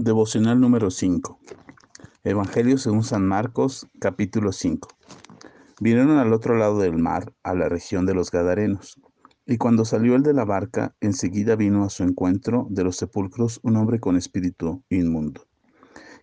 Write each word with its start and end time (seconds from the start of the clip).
Devocional 0.00 0.60
número 0.60 0.92
5. 0.92 1.40
Evangelio 2.22 2.78
según 2.78 3.02
San 3.02 3.26
Marcos, 3.26 3.88
capítulo 3.98 4.52
5. 4.52 4.88
Vinieron 5.80 6.18
al 6.18 6.32
otro 6.32 6.56
lado 6.56 6.78
del 6.78 6.96
mar, 6.96 7.32
a 7.42 7.52
la 7.54 7.68
región 7.68 8.06
de 8.06 8.14
los 8.14 8.30
Gadarenos. 8.30 9.00
Y 9.44 9.56
cuando 9.56 9.84
salió 9.84 10.14
el 10.14 10.22
de 10.22 10.34
la 10.34 10.44
barca, 10.44 10.94
enseguida 11.00 11.56
vino 11.56 11.82
a 11.82 11.90
su 11.90 12.04
encuentro 12.04 12.68
de 12.70 12.84
los 12.84 12.94
sepulcros 12.94 13.58
un 13.64 13.74
hombre 13.74 13.98
con 13.98 14.16
espíritu 14.16 14.84
inmundo, 14.88 15.48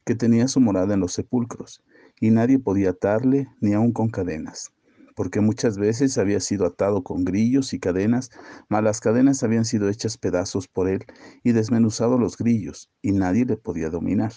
que 0.05 0.15
tenía 0.15 0.47
su 0.47 0.61
morada 0.61 0.93
en 0.93 1.01
los 1.01 1.11
sepulcros, 1.11 1.83
y 2.21 2.31
nadie 2.31 2.59
podía 2.59 2.91
atarle 2.91 3.49
ni 3.59 3.73
aun 3.73 3.91
con 3.91 4.07
cadenas 4.07 4.71
porque 5.15 5.39
muchas 5.39 5.77
veces 5.77 6.17
había 6.17 6.39
sido 6.41 6.65
atado 6.65 7.01
con 7.01 7.23
grillos 7.23 7.73
y 7.73 7.79
cadenas, 7.79 8.29
mas 8.69 8.83
las 8.83 8.99
cadenas 8.99 9.41
habían 9.43 9.65
sido 9.65 9.89
hechas 9.89 10.17
pedazos 10.17 10.67
por 10.67 10.89
él 10.89 11.05
y 11.43 11.53
desmenuzado 11.53 12.19
los 12.19 12.37
grillos, 12.37 12.91
y 13.01 13.13
nadie 13.13 13.45
le 13.45 13.57
podía 13.57 13.89
dominar. 13.89 14.33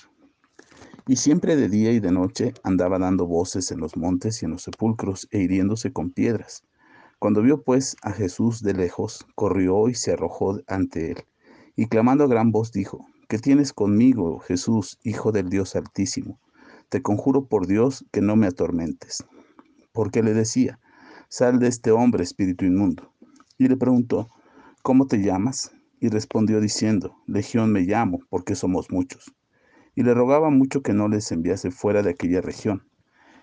Y 1.07 1.17
siempre 1.17 1.57
de 1.57 1.69
día 1.69 1.91
y 1.91 2.01
de 2.01 2.13
noche 2.13 2.55
andaba 2.63 2.99
dando 2.99 3.27
voces 3.27 3.73
en 3.73 3.81
los 3.81 3.97
montes 3.97 4.41
y 4.41 4.45
en 4.45 4.53
los 4.53 4.63
sepulcros 4.63 5.27
e 5.31 5.41
hiriéndose 5.41 5.93
con 5.93 6.11
piedras. 6.11 6.65
Cuando 7.19 7.43
vio 7.43 7.63
pues 7.63 7.97
a 8.03 8.13
Jesús 8.13 8.63
de 8.63 8.75
lejos, 8.75 9.27
corrió 9.35 9.89
y 9.89 9.95
se 9.95 10.13
arrojó 10.13 10.61
ante 10.69 11.11
él, 11.11 11.25
y 11.75 11.87
clamando 11.87 12.25
a 12.25 12.29
gran 12.29 12.53
voz 12.53 12.71
dijo, 12.71 13.05
¿qué 13.29 13.39
tienes 13.39 13.73
conmigo, 13.73 14.39
Jesús, 14.39 14.99
Hijo 15.03 15.33
del 15.33 15.49
Dios 15.49 15.75
Altísimo? 15.75 16.39
Te 16.89 17.03
conjuro 17.03 17.47
por 17.47 17.67
Dios 17.67 18.05
que 18.13 18.21
no 18.21 18.37
me 18.37 18.47
atormentes 18.47 19.25
porque 19.99 20.23
le 20.23 20.33
decía, 20.33 20.79
sal 21.29 21.59
de 21.59 21.67
este 21.67 21.91
hombre, 21.91 22.23
espíritu 22.23 22.65
inmundo. 22.65 23.13
Y 23.59 23.67
le 23.67 23.77
preguntó, 23.77 24.31
¿cómo 24.85 25.09
te 25.09 25.21
llamas? 25.21 25.73
Y 25.99 26.09
respondió 26.09 26.61
diciendo, 26.61 27.17
Legión 27.27 27.73
me 27.73 27.81
llamo, 27.81 28.21
porque 28.31 28.55
somos 28.55 28.93
muchos. 28.93 29.35
Y 29.97 30.05
le 30.05 30.15
rogaba 30.15 30.51
mucho 30.51 30.83
que 30.83 30.93
no 30.93 31.09
les 31.09 31.33
enviase 31.33 31.73
fuera 31.73 32.05
de 32.05 32.11
aquella 32.11 32.41
región. 32.41 32.87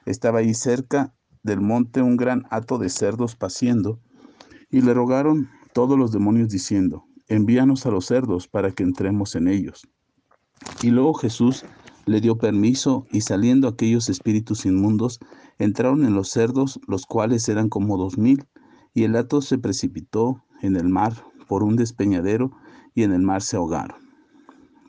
Estaba 0.05 0.39
ahí 0.39 0.53
cerca 0.53 1.13
del 1.43 1.59
monte 1.59 2.01
un 2.01 2.15
gran 2.15 2.43
hato 2.51 2.77
de 2.77 2.87
cerdos 2.87 3.35
paciendo, 3.35 3.99
y 4.69 4.79
le 4.79 4.93
rogaron 4.93 5.49
todos 5.73 5.99
los 5.99 6.13
demonios 6.13 6.47
diciendo, 6.47 7.03
envíanos 7.27 7.85
a 7.85 7.91
los 7.91 8.05
cerdos 8.05 8.47
para 8.47 8.71
que 8.71 8.83
entremos 8.83 9.35
en 9.35 9.49
ellos. 9.49 9.89
Y 10.81 10.91
luego 10.91 11.15
Jesús 11.15 11.65
le 12.05 12.21
dio 12.21 12.37
permiso 12.37 13.05
y 13.11 13.21
saliendo 13.21 13.67
aquellos 13.67 14.09
espíritus 14.09 14.65
inmundos, 14.65 15.19
entraron 15.59 16.05
en 16.05 16.13
los 16.13 16.29
cerdos, 16.29 16.79
los 16.87 17.05
cuales 17.05 17.47
eran 17.49 17.69
como 17.69 17.97
dos 17.97 18.17
mil, 18.17 18.45
y 18.93 19.03
el 19.03 19.15
hato 19.15 19.41
se 19.41 19.57
precipitó 19.57 20.43
en 20.61 20.75
el 20.75 20.87
mar 20.87 21.13
por 21.47 21.63
un 21.63 21.75
despeñadero 21.75 22.51
y 22.93 23.03
en 23.03 23.11
el 23.11 23.21
mar 23.21 23.41
se 23.41 23.57
ahogaron. 23.57 23.97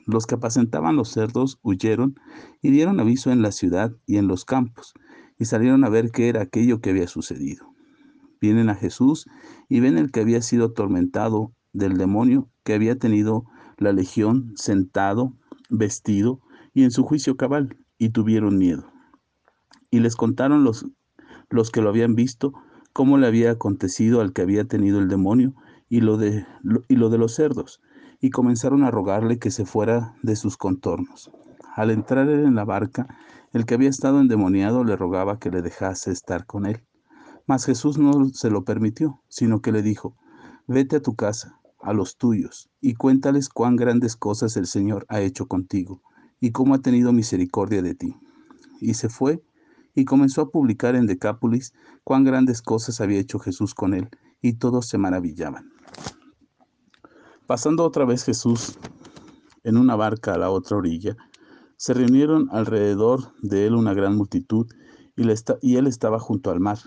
Los 0.05 0.25
que 0.25 0.35
apacentaban 0.35 0.95
los 0.95 1.09
cerdos 1.09 1.59
huyeron 1.61 2.15
y 2.61 2.71
dieron 2.71 2.99
aviso 2.99 3.31
en 3.31 3.41
la 3.41 3.51
ciudad 3.51 3.91
y 4.05 4.17
en 4.17 4.27
los 4.27 4.45
campos, 4.45 4.93
y 5.37 5.45
salieron 5.45 5.83
a 5.83 5.89
ver 5.89 6.11
qué 6.11 6.29
era 6.29 6.41
aquello 6.41 6.79
que 6.79 6.91
había 6.91 7.07
sucedido. 7.07 7.73
Vienen 8.39 8.69
a 8.69 8.75
Jesús 8.75 9.27
y 9.67 9.81
ven 9.81 9.97
el 9.97 10.11
que 10.11 10.21
había 10.21 10.41
sido 10.41 10.67
atormentado 10.67 11.51
del 11.73 11.97
demonio, 11.97 12.49
que 12.63 12.73
había 12.73 12.97
tenido 12.97 13.45
la 13.77 13.91
legión 13.91 14.53
sentado, 14.55 15.33
vestido, 15.69 16.39
y 16.73 16.83
en 16.83 16.91
su 16.91 17.03
juicio 17.03 17.35
cabal, 17.35 17.77
y 17.97 18.09
tuvieron 18.09 18.57
miedo. 18.57 18.91
Y 19.89 19.99
les 19.99 20.15
contaron 20.15 20.63
los, 20.63 20.85
los 21.49 21.71
que 21.71 21.81
lo 21.81 21.89
habían 21.89 22.15
visto 22.15 22.53
cómo 22.93 23.17
le 23.17 23.27
había 23.27 23.51
acontecido 23.51 24.21
al 24.21 24.33
que 24.33 24.41
había 24.41 24.65
tenido 24.65 24.99
el 24.99 25.07
demonio 25.07 25.53
y 25.87 26.01
lo, 26.01 26.17
de, 26.17 26.45
y 26.87 26.95
lo 26.95 27.09
de 27.09 27.17
los 27.17 27.35
cerdos, 27.35 27.79
y 28.19 28.31
comenzaron 28.31 28.83
a 28.83 28.91
rogarle 28.91 29.39
que 29.39 29.51
se 29.51 29.65
fuera 29.65 30.15
de 30.23 30.35
sus 30.35 30.57
contornos. 30.57 31.31
Al 31.75 31.91
entrar 31.91 32.27
en 32.27 32.55
la 32.55 32.65
barca, 32.65 33.07
el 33.53 33.65
que 33.65 33.75
había 33.75 33.89
estado 33.89 34.19
endemoniado 34.19 34.83
le 34.83 34.95
rogaba 34.95 35.39
que 35.39 35.51
le 35.51 35.61
dejase 35.61 36.11
estar 36.11 36.45
con 36.45 36.65
él. 36.65 36.83
Mas 37.45 37.65
Jesús 37.65 37.97
no 37.97 38.25
se 38.29 38.49
lo 38.49 38.65
permitió, 38.65 39.21
sino 39.29 39.61
que 39.61 39.71
le 39.71 39.81
dijo, 39.81 40.17
vete 40.67 40.97
a 40.97 41.01
tu 41.01 41.15
casa, 41.15 41.59
a 41.81 41.93
los 41.93 42.17
tuyos, 42.17 42.69
y 42.81 42.95
cuéntales 42.95 43.47
cuán 43.47 43.75
grandes 43.75 44.15
cosas 44.15 44.57
el 44.57 44.65
Señor 44.65 45.05
ha 45.07 45.21
hecho 45.21 45.47
contigo 45.47 46.01
y 46.39 46.51
cómo 46.51 46.73
ha 46.73 46.79
tenido 46.79 47.13
misericordia 47.13 47.81
de 47.81 47.95
ti. 47.95 48.15
Y 48.81 48.95
se 48.95 49.07
fue 49.07 49.41
y 49.97 50.05
comenzó 50.05 50.41
a 50.41 50.51
publicar 50.51 50.95
en 50.95 51.07
Decápolis 51.07 51.73
cuán 52.03 52.23
grandes 52.23 52.61
cosas 52.61 53.01
había 53.01 53.19
hecho 53.19 53.39
Jesús 53.39 53.73
con 53.73 53.95
él, 53.95 54.09
y 54.43 54.53
todos 54.53 54.85
se 54.85 54.99
maravillaban. 54.99 55.71
Pasando 57.47 57.83
otra 57.83 58.05
vez 58.05 58.23
Jesús 58.23 58.77
en 59.63 59.75
una 59.75 59.95
barca 59.95 60.35
a 60.35 60.37
la 60.37 60.51
otra 60.51 60.77
orilla, 60.77 61.17
se 61.77 61.95
reunieron 61.95 62.47
alrededor 62.51 63.33
de 63.41 63.65
él 63.65 63.73
una 63.73 63.95
gran 63.95 64.15
multitud, 64.15 64.67
y, 65.15 65.75
él 65.77 65.87
estaba 65.87 66.19
junto 66.19 66.51
al 66.51 66.59
mar. 66.59 66.77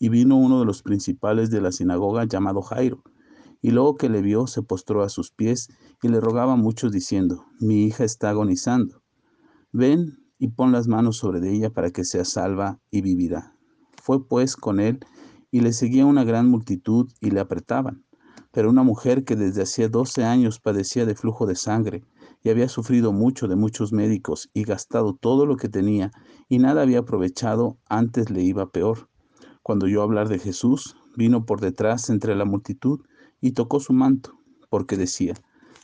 Y 0.00 0.08
vino 0.08 0.36
uno 0.36 0.58
de 0.58 0.66
los 0.66 0.82
principales 0.82 1.50
de 1.50 1.60
la 1.60 1.70
sinagoga 1.70 2.24
llamado 2.24 2.62
Jairo, 2.62 3.04
y 3.62 3.70
luego 3.70 3.96
que 3.96 4.08
le 4.08 4.22
vio, 4.22 4.48
se 4.48 4.62
postró 4.62 5.04
a 5.04 5.08
sus 5.08 5.30
pies 5.30 5.68
y 6.02 6.08
le 6.08 6.20
rogaba 6.20 6.56
mucho 6.56 6.90
diciendo, 6.90 7.46
mi 7.60 7.84
hija 7.84 8.02
está 8.02 8.30
agonizando. 8.30 9.04
Ven 9.70 10.19
y 10.40 10.48
pon 10.48 10.72
las 10.72 10.88
manos 10.88 11.18
sobre 11.18 11.48
ella 11.48 11.70
para 11.70 11.90
que 11.90 12.04
sea 12.04 12.24
salva 12.24 12.80
y 12.90 13.02
vivirá. 13.02 13.54
Fue 14.02 14.26
pues 14.26 14.56
con 14.56 14.80
él 14.80 14.98
y 15.50 15.60
le 15.60 15.72
seguía 15.74 16.06
una 16.06 16.24
gran 16.24 16.48
multitud 16.48 17.12
y 17.20 17.30
le 17.30 17.40
apretaban. 17.40 18.04
Pero 18.50 18.70
una 18.70 18.82
mujer 18.82 19.24
que 19.24 19.36
desde 19.36 19.62
hacía 19.62 19.88
doce 19.88 20.24
años 20.24 20.58
padecía 20.58 21.04
de 21.04 21.14
flujo 21.14 21.46
de 21.46 21.54
sangre 21.54 22.02
y 22.42 22.48
había 22.48 22.68
sufrido 22.68 23.12
mucho 23.12 23.48
de 23.48 23.54
muchos 23.54 23.92
médicos 23.92 24.48
y 24.54 24.64
gastado 24.64 25.14
todo 25.14 25.44
lo 25.44 25.56
que 25.56 25.68
tenía 25.68 26.10
y 26.48 26.58
nada 26.58 26.82
había 26.82 27.00
aprovechado, 27.00 27.76
antes 27.88 28.30
le 28.30 28.42
iba 28.42 28.70
peor. 28.70 29.10
Cuando 29.62 29.86
oyó 29.86 30.02
hablar 30.02 30.28
de 30.28 30.38
Jesús, 30.38 30.96
vino 31.16 31.44
por 31.44 31.60
detrás 31.60 32.08
entre 32.08 32.34
la 32.34 32.46
multitud 32.46 33.00
y 33.42 33.52
tocó 33.52 33.78
su 33.78 33.92
manto, 33.92 34.38
porque 34.70 34.96
decía, 34.96 35.34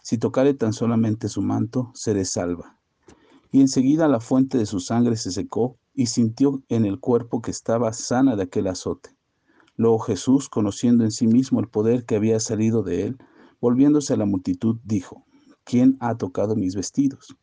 si 0.03 0.17
tocare 0.17 0.55
tan 0.55 0.73
solamente 0.73 1.29
su 1.29 1.43
manto, 1.43 1.91
seré 1.95 2.25
salva. 2.25 2.77
Y 3.51 3.61
enseguida 3.61 4.09
la 4.09 4.21
fuente 4.21 4.59
de 4.59 4.67
su 4.67 4.81
sangre 4.81 5.17
se 5.17 5.31
secó 5.31 5.79
y 5.95 6.07
sintió 6.07 6.63
en 6.69 6.85
el 6.85 7.01
cuerpo 7.01 7.41
que 7.41 7.51
estaba 7.51 7.93
sana 7.93 8.37
de 8.37 8.45
aquel 8.45 8.67
azote. 8.67 9.17
Luego 9.77 9.99
Jesús, 9.99 10.49
conociendo 10.49 11.05
en 11.05 11.11
sí 11.11 11.27
mismo 11.27 11.61
el 11.61 11.69
poder 11.69 12.05
que 12.05 12.17
había 12.17 12.41
salido 12.41 12.83
de 12.83 13.05
él, 13.05 13.19
volviéndose 13.61 14.15
a 14.15 14.17
la 14.17 14.27
multitud, 14.27 14.79
dijo, 14.85 15.25
¿quién 15.65 15.97
ha 16.01 16.17
tocado 16.17 16.57
mis 16.57 16.75
vestidos? 16.75 17.37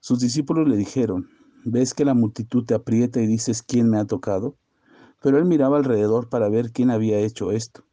Sus 0.00 0.20
discípulos 0.20 0.68
le 0.68 0.76
dijeron, 0.76 1.28
¿ves 1.64 1.92
que 1.92 2.04
la 2.04 2.14
multitud 2.14 2.64
te 2.64 2.74
aprieta 2.74 3.20
y 3.20 3.26
dices, 3.26 3.62
¿quién 3.62 3.90
me 3.90 3.98
ha 3.98 4.04
tocado? 4.04 4.56
Pero 5.20 5.38
él 5.38 5.44
miraba 5.44 5.76
alrededor 5.76 6.28
para 6.28 6.48
ver 6.48 6.72
quién 6.72 6.90
había 6.90 7.18
hecho 7.18 7.50
esto. 7.50 7.84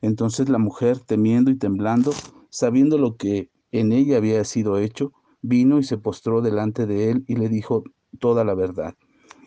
Entonces 0.00 0.48
la 0.48 0.58
mujer, 0.58 0.98
temiendo 0.98 1.50
y 1.50 1.56
temblando, 1.56 2.12
sabiendo 2.48 2.98
lo 2.98 3.16
que 3.16 3.50
en 3.70 3.92
ella 3.92 4.16
había 4.16 4.42
sido 4.44 4.78
hecho, 4.78 5.12
vino 5.42 5.78
y 5.78 5.82
se 5.82 5.98
postró 5.98 6.42
delante 6.42 6.86
de 6.86 7.10
él 7.10 7.24
y 7.26 7.36
le 7.36 7.48
dijo 7.48 7.84
toda 8.18 8.44
la 8.44 8.54
verdad. 8.54 8.94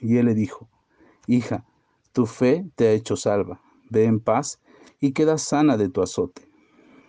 Y 0.01 0.17
él 0.17 0.25
le 0.25 0.33
dijo, 0.33 0.69
Hija, 1.27 1.65
tu 2.11 2.25
fe 2.25 2.69
te 2.75 2.87
ha 2.87 2.91
hecho 2.91 3.15
salva, 3.15 3.61
ve 3.89 4.05
en 4.05 4.19
paz 4.19 4.59
y 4.99 5.13
queda 5.13 5.37
sana 5.37 5.77
de 5.77 5.89
tu 5.89 6.01
azote. 6.01 6.47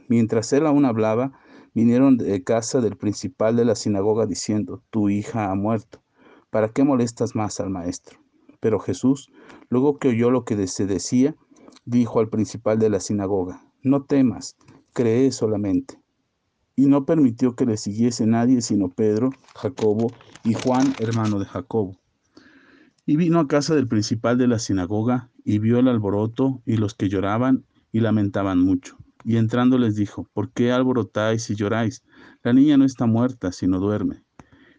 Mientras 0.09 0.53
él 0.53 0.67
aún 0.67 0.85
hablaba, 0.85 1.33
vinieron 1.75 2.17
de 2.17 2.43
casa 2.45 2.81
del 2.81 2.97
principal 2.97 3.57
de 3.57 3.65
la 3.65 3.75
sinagoga 3.75 4.27
diciendo, 4.27 4.83
Tu 4.91 5.09
hija 5.09 5.51
ha 5.51 5.55
muerto, 5.55 6.03
¿para 6.51 6.69
qué 6.69 6.85
molestas 6.85 7.35
más 7.35 7.61
al 7.61 7.71
maestro? 7.71 8.19
Pero 8.61 8.79
Jesús, 8.79 9.31
luego 9.69 9.99
que 9.99 10.09
oyó 10.09 10.31
lo 10.31 10.45
que 10.45 10.67
se 10.67 10.87
decía, 10.87 11.35
dijo 11.85 12.21
al 12.21 12.29
principal 12.29 12.79
de 12.79 12.91
la 12.91 13.01
sinagoga, 13.01 13.63
no 13.83 14.05
temas, 14.05 14.57
cree 14.93 15.33
solamente. 15.33 15.99
Y 16.77 16.87
no 16.87 17.05
permitió 17.07 17.55
que 17.55 17.67
le 17.67 17.77
siguiese 17.77 18.27
nadie 18.27 18.61
sino 18.61 18.89
Pedro, 18.89 19.31
Jacobo 19.55 20.13
y 20.45 20.55
Juan, 20.55 20.95
hermano 20.99 21.39
de 21.39 21.47
Jacobo. 21.47 21.99
Y 23.07 23.17
vino 23.17 23.39
a 23.39 23.49
casa 23.49 23.75
del 23.75 23.87
principal 23.87 24.39
de 24.39 24.49
la 24.49 24.59
sinagoga 24.59 25.31
y 25.45 25.59
vio 25.59 25.79
el 25.79 25.89
alboroto 25.89 26.63
y 26.65 26.77
los 26.77 26.95
que 26.95 27.09
lloraban 27.09 27.65
y 27.93 28.01
lamentaban 28.01 28.59
mucho. 28.59 28.97
Y 29.25 29.37
entrando 29.37 29.79
les 29.79 29.95
dijo, 29.95 30.29
¿por 30.33 30.51
qué 30.51 30.73
alborotáis 30.73 31.49
y 31.51 31.55
lloráis? 31.55 32.03
La 32.43 32.53
niña 32.53 32.77
no 32.77 32.85
está 32.85 33.07
muerta, 33.07 33.53
sino 33.53 33.79
duerme. 33.79 34.23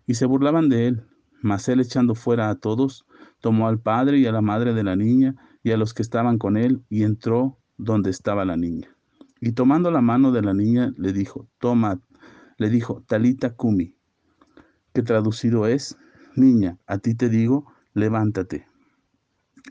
Y 0.05 0.15
se 0.15 0.25
burlaban 0.25 0.69
de 0.69 0.87
él, 0.87 1.03
mas 1.41 1.67
él 1.69 1.79
echando 1.79 2.13
fuera 2.13 2.49
a 2.49 2.55
todos, 2.55 3.05
tomó 3.39 3.67
al 3.67 3.79
padre 3.79 4.19
y 4.19 4.25
a 4.25 4.31
la 4.31 4.41
madre 4.41 4.73
de 4.73 4.83
la 4.83 4.95
niña 4.95 5.35
y 5.63 5.71
a 5.71 5.77
los 5.77 5.93
que 5.93 6.03
estaban 6.03 6.37
con 6.37 6.57
él, 6.57 6.83
y 6.89 7.03
entró 7.03 7.57
donde 7.77 8.11
estaba 8.11 8.45
la 8.45 8.55
niña. 8.55 8.94
Y 9.39 9.51
tomando 9.51 9.91
la 9.91 10.01
mano 10.01 10.31
de 10.31 10.41
la 10.41 10.53
niña, 10.53 10.93
le 10.97 11.13
dijo, 11.13 11.47
toma, 11.59 11.99
le 12.57 12.69
dijo, 12.69 13.03
talita 13.07 13.53
kumi, 13.53 13.93
que 14.93 15.01
traducido 15.01 15.67
es, 15.67 15.97
niña, 16.35 16.77
a 16.87 16.97
ti 16.97 17.15
te 17.15 17.29
digo, 17.29 17.71
levántate. 17.93 18.67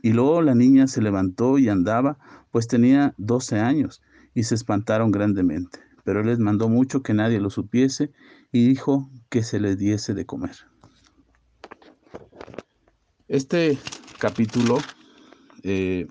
Y 0.01 0.13
luego 0.13 0.41
la 0.41 0.55
niña 0.55 0.87
se 0.87 1.01
levantó 1.01 1.57
y 1.57 1.69
andaba, 1.69 2.17
pues 2.51 2.67
tenía 2.67 3.13
doce 3.17 3.59
años, 3.59 4.01
y 4.33 4.43
se 4.43 4.55
espantaron 4.55 5.11
grandemente. 5.11 5.79
Pero 6.03 6.19
él 6.19 6.27
les 6.27 6.39
mandó 6.39 6.69
mucho 6.69 7.01
que 7.01 7.13
nadie 7.13 7.39
lo 7.39 7.49
supiese, 7.49 8.11
y 8.51 8.67
dijo 8.67 9.09
que 9.29 9.43
se 9.43 9.59
le 9.59 9.75
diese 9.75 10.13
de 10.13 10.25
comer. 10.25 10.55
Este 13.27 13.79
capítulo 14.19 14.77
eh, 15.63 16.07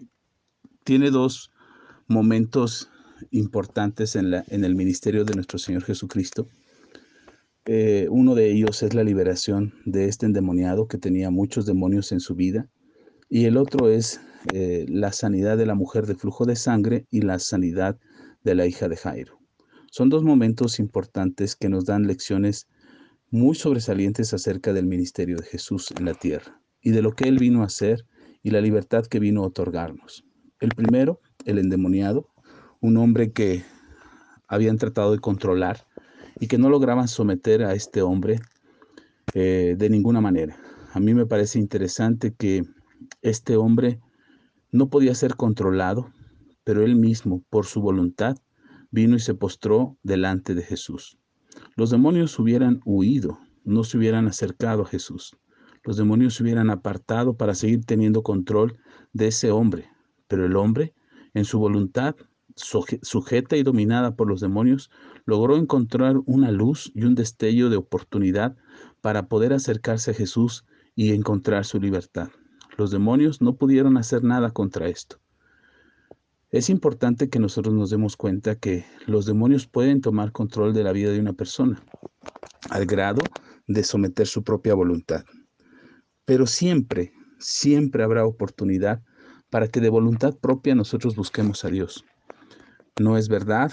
tiene 0.82 1.10
dos 1.10 1.52
momentos 2.08 2.90
importantes 3.30 4.16
en, 4.16 4.30
la, 4.30 4.44
en, 4.48 4.64
el 4.64 4.74
ministerio 4.74 5.24
de 5.24 5.34
nuestro 5.34 5.58
Señor 5.58 5.82
Jesucristo. 5.84 6.48
Eh, 7.66 8.08
uno 8.10 8.34
de 8.34 8.52
ellos 8.52 8.82
es 8.82 8.94
la 8.94 9.04
liberación 9.04 9.74
de 9.84 10.06
este 10.06 10.26
endemoniado 10.26 10.86
que 10.86 10.98
tenía 10.98 11.30
muchos 11.30 11.64
demonios 11.64 12.12
en 12.12 12.20
su 12.20 12.34
vida 12.34 12.68
y 13.28 13.46
el 13.46 13.56
otro 13.56 13.88
es 13.88 14.20
eh, 14.52 14.84
la 14.88 15.12
sanidad 15.12 15.56
de 15.56 15.66
la 15.66 15.74
mujer 15.74 16.06
de 16.06 16.14
flujo 16.14 16.44
de 16.44 16.56
sangre 16.56 17.06
y 17.10 17.22
la 17.22 17.38
sanidad 17.38 17.98
de 18.42 18.54
la 18.54 18.66
hija 18.66 18.88
de 18.88 18.96
Jairo. 18.96 19.38
Son 19.90 20.10
dos 20.10 20.22
momentos 20.22 20.78
importantes 20.78 21.56
que 21.56 21.68
nos 21.68 21.86
dan 21.86 22.06
lecciones 22.06 22.68
muy 23.30 23.54
sobresalientes 23.54 24.34
acerca 24.34 24.72
del 24.72 24.86
ministerio 24.86 25.36
de 25.38 25.46
Jesús 25.46 25.92
en 25.98 26.04
la 26.04 26.14
tierra 26.14 26.60
y 26.82 26.90
de 26.90 27.00
lo 27.00 27.12
que 27.12 27.28
Él 27.28 27.38
vino 27.38 27.62
a 27.62 27.66
hacer 27.66 28.04
y 28.42 28.50
la 28.50 28.60
libertad 28.60 29.06
que 29.06 29.18
vino 29.18 29.42
a 29.42 29.46
otorgarnos. 29.46 30.24
El 30.60 30.70
primero, 30.70 31.20
el 31.46 31.58
endemoniado, 31.58 32.28
un 32.84 32.98
hombre 32.98 33.32
que 33.32 33.64
habían 34.46 34.76
tratado 34.76 35.12
de 35.12 35.19
controlar 35.19 35.86
y 36.38 36.48
que 36.48 36.58
no 36.58 36.69
lograban 36.69 37.08
someter 37.08 37.64
a 37.64 37.72
este 37.72 38.02
hombre 38.02 38.40
eh, 39.32 39.75
de 39.78 39.88
ninguna 39.88 40.20
manera. 40.20 40.58
A 40.92 41.00
mí 41.00 41.14
me 41.14 41.25
parece 41.25 41.58
interesante 41.58 42.34
que 42.34 42.62
este 43.22 43.56
hombre 43.56 44.00
no 44.70 44.90
podía 44.90 45.14
ser 45.14 45.34
controlado, 45.34 46.10
pero 46.62 46.84
él 46.84 46.94
mismo, 46.94 47.42
por 47.48 47.64
su 47.64 47.81
voluntad, 47.81 48.36
vino 48.90 49.16
y 49.16 49.20
se 49.20 49.32
postró 49.32 49.96
delante 50.02 50.54
de 50.54 50.60
Jesús. 50.60 51.16
Los 51.76 51.88
demonios 51.88 52.38
hubieran 52.38 52.82
huido, 52.84 53.38
no 53.64 53.84
se 53.84 53.96
hubieran 53.96 54.26
acercado 54.26 54.82
a 54.82 54.86
Jesús. 54.86 55.34
Los 55.84 55.96
demonios 55.96 56.34
se 56.34 56.42
hubieran 56.42 56.69
apartado 56.69 57.34
para 57.34 57.54
seguir 57.54 57.86
teniendo 57.86 58.22
control 58.22 58.76
de 59.14 59.28
ese 59.28 59.50
hombre, 59.52 59.88
pero 60.28 60.44
el 60.44 60.54
hombre, 60.54 60.92
en 61.32 61.46
su 61.46 61.58
voluntad, 61.58 62.14
sujeta 62.56 63.56
y 63.56 63.62
dominada 63.62 64.16
por 64.16 64.28
los 64.28 64.40
demonios, 64.40 64.90
logró 65.26 65.56
encontrar 65.56 66.16
una 66.26 66.50
luz 66.50 66.92
y 66.94 67.04
un 67.04 67.14
destello 67.14 67.70
de 67.70 67.76
oportunidad 67.76 68.56
para 69.00 69.28
poder 69.28 69.52
acercarse 69.52 70.12
a 70.12 70.14
Jesús 70.14 70.64
y 70.94 71.12
encontrar 71.12 71.64
su 71.64 71.80
libertad. 71.80 72.28
Los 72.76 72.90
demonios 72.90 73.40
no 73.40 73.56
pudieron 73.56 73.96
hacer 73.96 74.24
nada 74.24 74.50
contra 74.50 74.88
esto. 74.88 75.20
Es 76.50 76.70
importante 76.70 77.28
que 77.28 77.40
nosotros 77.40 77.74
nos 77.74 77.90
demos 77.90 78.16
cuenta 78.16 78.54
que 78.54 78.84
los 79.06 79.26
demonios 79.26 79.66
pueden 79.66 80.00
tomar 80.00 80.30
control 80.30 80.72
de 80.72 80.84
la 80.84 80.92
vida 80.92 81.10
de 81.10 81.18
una 81.18 81.32
persona 81.32 81.82
al 82.70 82.86
grado 82.86 83.22
de 83.66 83.82
someter 83.82 84.26
su 84.26 84.44
propia 84.44 84.74
voluntad. 84.74 85.24
Pero 86.24 86.46
siempre, 86.46 87.12
siempre 87.38 88.04
habrá 88.04 88.24
oportunidad 88.24 89.02
para 89.50 89.68
que 89.68 89.80
de 89.80 89.88
voluntad 89.88 90.36
propia 90.36 90.74
nosotros 90.74 91.16
busquemos 91.16 91.64
a 91.64 91.68
Dios. 91.68 92.04
No 93.00 93.17
es 93.17 93.29
verdad 93.29 93.73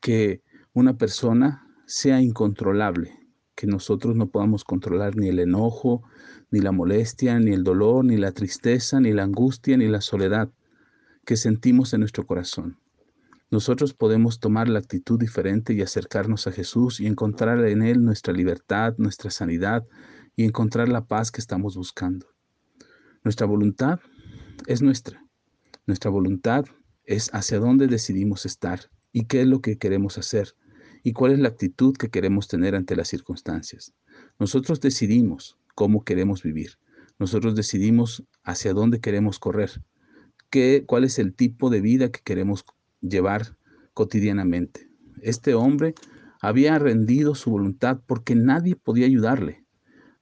que 0.00 0.42
una 0.72 0.98
persona 0.98 1.68
sea 1.86 2.20
incontrolable, 2.20 3.12
que 3.54 3.68
nosotros 3.68 4.16
no 4.16 4.28
podamos 4.28 4.64
controlar 4.64 5.14
ni 5.14 5.28
el 5.28 5.38
enojo, 5.38 6.02
ni 6.50 6.58
la 6.58 6.72
molestia, 6.72 7.38
ni 7.38 7.52
el 7.52 7.62
dolor, 7.62 8.04
ni 8.04 8.16
la 8.16 8.32
tristeza, 8.32 8.98
ni 8.98 9.12
la 9.12 9.22
angustia, 9.22 9.76
ni 9.76 9.86
la 9.86 10.00
soledad 10.00 10.50
que 11.24 11.36
sentimos 11.36 11.94
en 11.94 12.00
nuestro 12.00 12.26
corazón. 12.26 12.76
Nosotros 13.52 13.94
podemos 13.94 14.40
tomar 14.40 14.68
la 14.68 14.80
actitud 14.80 15.16
diferente 15.16 15.72
y 15.72 15.80
acercarnos 15.80 16.48
a 16.48 16.52
Jesús 16.52 16.98
y 16.98 17.06
encontrar 17.06 17.64
en 17.64 17.82
Él 17.82 18.04
nuestra 18.04 18.34
libertad, 18.34 18.94
nuestra 18.98 19.30
sanidad, 19.30 19.86
y 20.34 20.42
encontrar 20.42 20.88
la 20.88 21.04
paz 21.04 21.30
que 21.30 21.40
estamos 21.40 21.76
buscando. 21.76 22.26
Nuestra 23.22 23.46
voluntad 23.46 24.00
es 24.66 24.82
nuestra. 24.82 25.24
Nuestra 25.86 26.10
voluntad 26.10 26.64
es 27.04 27.30
hacia 27.32 27.58
dónde 27.58 27.86
decidimos 27.86 28.46
estar 28.46 28.90
y 29.12 29.26
qué 29.26 29.42
es 29.42 29.46
lo 29.46 29.60
que 29.60 29.78
queremos 29.78 30.18
hacer 30.18 30.54
y 31.02 31.12
cuál 31.12 31.32
es 31.32 31.38
la 31.38 31.48
actitud 31.48 31.96
que 31.96 32.08
queremos 32.08 32.48
tener 32.48 32.74
ante 32.74 32.96
las 32.96 33.08
circunstancias. 33.08 33.92
Nosotros 34.38 34.80
decidimos 34.80 35.58
cómo 35.74 36.04
queremos 36.04 36.42
vivir. 36.42 36.78
Nosotros 37.18 37.54
decidimos 37.54 38.24
hacia 38.42 38.72
dónde 38.72 39.00
queremos 39.00 39.38
correr, 39.38 39.82
qué, 40.50 40.84
cuál 40.86 41.04
es 41.04 41.18
el 41.18 41.34
tipo 41.34 41.70
de 41.70 41.80
vida 41.80 42.10
que 42.10 42.20
queremos 42.24 42.64
llevar 43.00 43.56
cotidianamente. 43.92 44.88
Este 45.20 45.54
hombre 45.54 45.94
había 46.40 46.78
rendido 46.78 47.34
su 47.34 47.50
voluntad 47.50 48.00
porque 48.06 48.34
nadie 48.34 48.76
podía 48.76 49.06
ayudarle 49.06 49.64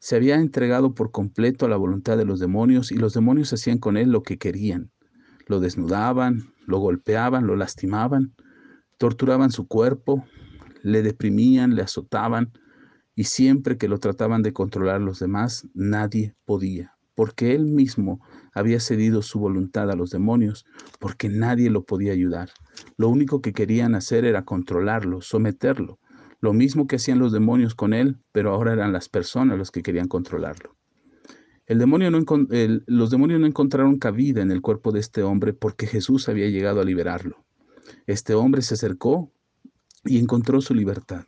se 0.02 0.16
había 0.16 0.34
entregado 0.34 0.96
por 0.96 1.12
completo 1.12 1.64
a 1.64 1.68
la 1.68 1.76
voluntad 1.76 2.16
de 2.16 2.24
los 2.24 2.40
demonios 2.40 2.90
y 2.90 2.96
los 2.96 3.14
demonios 3.14 3.52
hacían 3.52 3.78
con 3.78 3.96
él 3.96 4.10
lo 4.10 4.24
que 4.24 4.36
querían. 4.36 4.90
Lo 5.46 5.60
desnudaban, 5.60 6.51
lo 6.66 6.78
golpeaban, 6.78 7.46
lo 7.46 7.56
lastimaban, 7.56 8.34
torturaban 8.98 9.50
su 9.50 9.66
cuerpo, 9.66 10.24
le 10.82 11.02
deprimían, 11.02 11.74
le 11.74 11.82
azotaban 11.82 12.52
y 13.14 13.24
siempre 13.24 13.76
que 13.76 13.88
lo 13.88 13.98
trataban 13.98 14.42
de 14.42 14.52
controlar 14.52 15.00
los 15.00 15.18
demás, 15.18 15.66
nadie 15.74 16.34
podía, 16.44 16.96
porque 17.14 17.54
él 17.54 17.66
mismo 17.66 18.20
había 18.54 18.80
cedido 18.80 19.22
su 19.22 19.38
voluntad 19.38 19.90
a 19.90 19.96
los 19.96 20.10
demonios, 20.10 20.64
porque 20.98 21.28
nadie 21.28 21.70
lo 21.70 21.84
podía 21.84 22.12
ayudar. 22.12 22.50
Lo 22.96 23.08
único 23.08 23.40
que 23.42 23.52
querían 23.52 23.94
hacer 23.94 24.24
era 24.24 24.44
controlarlo, 24.44 25.20
someterlo, 25.20 25.98
lo 26.40 26.52
mismo 26.52 26.86
que 26.86 26.96
hacían 26.96 27.20
los 27.20 27.32
demonios 27.32 27.74
con 27.74 27.92
él, 27.92 28.18
pero 28.32 28.52
ahora 28.52 28.72
eran 28.72 28.92
las 28.92 29.08
personas 29.08 29.58
los 29.58 29.70
que 29.70 29.82
querían 29.82 30.08
controlarlo. 30.08 30.76
Los 31.74 33.10
demonios 33.10 33.40
no 33.40 33.46
encontraron 33.46 33.98
cabida 33.98 34.42
en 34.42 34.50
el 34.50 34.60
cuerpo 34.60 34.92
de 34.92 35.00
este 35.00 35.22
hombre 35.22 35.52
porque 35.52 35.86
Jesús 35.86 36.28
había 36.28 36.48
llegado 36.48 36.80
a 36.80 36.84
liberarlo. 36.84 37.44
Este 38.06 38.34
hombre 38.34 38.62
se 38.62 38.74
acercó 38.74 39.32
y 40.04 40.18
encontró 40.18 40.60
su 40.60 40.74
libertad. 40.74 41.24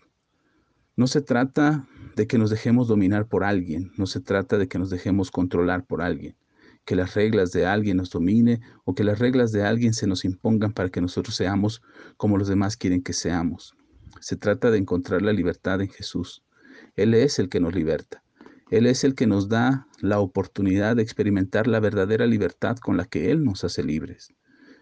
No 0.96 1.06
se 1.06 1.22
trata 1.22 1.88
de 2.16 2.26
que 2.26 2.38
nos 2.38 2.50
dejemos 2.50 2.88
dominar 2.88 3.26
por 3.26 3.44
alguien, 3.44 3.92
no 3.96 4.06
se 4.06 4.20
trata 4.20 4.58
de 4.58 4.68
que 4.68 4.78
nos 4.78 4.90
dejemos 4.90 5.30
controlar 5.30 5.84
por 5.84 6.02
alguien, 6.02 6.36
que 6.84 6.96
las 6.96 7.14
reglas 7.14 7.52
de 7.52 7.66
alguien 7.66 7.96
nos 7.96 8.10
domine 8.10 8.60
o 8.84 8.94
que 8.94 9.04
las 9.04 9.18
reglas 9.18 9.52
de 9.52 9.64
alguien 9.64 9.94
se 9.94 10.06
nos 10.06 10.24
impongan 10.24 10.72
para 10.72 10.90
que 10.90 11.00
nosotros 11.00 11.34
seamos 11.36 11.82
como 12.16 12.38
los 12.38 12.48
demás 12.48 12.76
quieren 12.76 13.02
que 13.02 13.12
seamos. 13.12 13.76
Se 14.20 14.36
trata 14.36 14.70
de 14.70 14.78
encontrar 14.78 15.22
la 15.22 15.32
libertad 15.32 15.80
en 15.80 15.88
Jesús. 15.88 16.42
Él 16.96 17.14
es 17.14 17.38
el 17.38 17.48
que 17.48 17.60
nos 17.60 17.74
liberta. 17.74 18.23
Él 18.74 18.86
es 18.86 19.04
el 19.04 19.14
que 19.14 19.28
nos 19.28 19.48
da 19.48 19.86
la 20.00 20.18
oportunidad 20.18 20.96
de 20.96 21.02
experimentar 21.02 21.68
la 21.68 21.78
verdadera 21.78 22.26
libertad 22.26 22.76
con 22.78 22.96
la 22.96 23.04
que 23.04 23.30
Él 23.30 23.44
nos 23.44 23.62
hace 23.62 23.84
libres. 23.84 24.34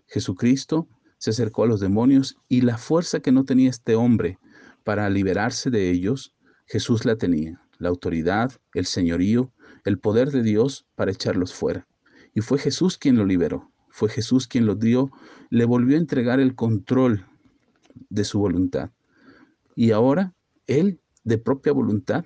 Jesucristo 0.07 0.89
se 1.19 1.29
acercó 1.29 1.65
a 1.65 1.67
los 1.67 1.81
demonios 1.81 2.39
y 2.49 2.63
la 2.63 2.79
fuerza 2.79 3.21
que 3.21 3.33
no 3.33 3.45
tenía 3.45 3.69
este 3.69 3.95
hombre 3.95 4.39
para 4.83 5.11
liberarse 5.11 5.69
de 5.69 5.91
ellos, 5.91 6.35
Jesús 6.65 7.05
la 7.05 7.17
tenía, 7.17 7.61
la 7.77 7.91
autoridad, 7.91 8.53
el 8.73 8.87
señorío, 8.87 9.53
el 9.85 9.99
poder 9.99 10.31
de 10.31 10.43
Dios 10.43 10.87
para 10.95 11.11
echarlos 11.11 11.53
fuera. 11.53 11.87
Y 12.33 12.41
fue 12.41 12.59
Jesús 12.59 12.97
quien 12.97 13.19
lo 13.19 13.27
liberó, 13.27 13.75
fue 13.91 14.09
Jesús 14.09 14.49
quien 14.49 14.65
lo 14.65 14.75
dio, 14.75 15.11
le 15.51 15.67
volvió 15.67 15.99
a 15.99 16.01
entregar 16.01 16.41
el 16.41 16.55
control 16.55 17.27
de 18.09 18.25
su 18.25 18.39
voluntad. 18.39 18.91
Y 19.77 19.91
ahora 19.91 20.33
él, 20.67 21.03
de 21.25 21.37
propia 21.37 21.75
voluntad, 21.75 22.25